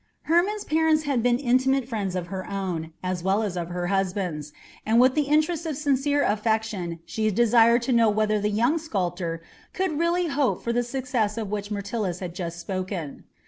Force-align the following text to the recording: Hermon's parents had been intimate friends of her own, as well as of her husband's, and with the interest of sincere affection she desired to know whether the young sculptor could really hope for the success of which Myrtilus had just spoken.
Hermon's 0.23 0.63
parents 0.63 1.03
had 1.03 1.21
been 1.21 1.37
intimate 1.37 1.87
friends 1.87 2.15
of 2.15 2.25
her 2.33 2.49
own, 2.49 2.91
as 3.03 3.21
well 3.23 3.43
as 3.43 3.55
of 3.55 3.69
her 3.69 3.85
husband's, 3.85 4.51
and 4.83 4.99
with 4.99 5.13
the 5.13 5.27
interest 5.29 5.67
of 5.67 5.77
sincere 5.77 6.23
affection 6.23 6.97
she 7.05 7.29
desired 7.29 7.83
to 7.83 7.91
know 7.93 8.09
whether 8.09 8.39
the 8.39 8.49
young 8.49 8.79
sculptor 8.79 9.43
could 9.73 9.99
really 9.99 10.25
hope 10.29 10.63
for 10.63 10.73
the 10.73 10.81
success 10.81 11.37
of 11.37 11.51
which 11.51 11.69
Myrtilus 11.69 12.17
had 12.17 12.33
just 12.33 12.59
spoken. 12.59 13.25